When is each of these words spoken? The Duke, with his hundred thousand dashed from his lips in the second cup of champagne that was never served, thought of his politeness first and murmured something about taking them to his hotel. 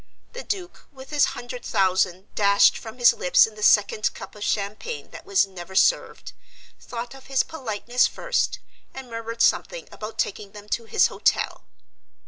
The 0.33 0.41
Duke, 0.43 0.87
with 0.91 1.11
his 1.11 1.25
hundred 1.37 1.63
thousand 1.63 2.33
dashed 2.33 2.75
from 2.75 2.97
his 2.97 3.13
lips 3.13 3.45
in 3.45 3.53
the 3.53 3.61
second 3.61 4.11
cup 4.15 4.33
of 4.33 4.43
champagne 4.43 5.11
that 5.11 5.27
was 5.27 5.45
never 5.45 5.75
served, 5.75 6.33
thought 6.79 7.13
of 7.13 7.27
his 7.27 7.43
politeness 7.43 8.07
first 8.07 8.57
and 8.95 9.11
murmured 9.11 9.43
something 9.43 9.87
about 9.91 10.17
taking 10.17 10.53
them 10.53 10.67
to 10.69 10.85
his 10.85 11.05
hotel. 11.05 11.65